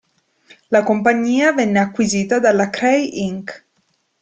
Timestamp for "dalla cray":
2.39-3.19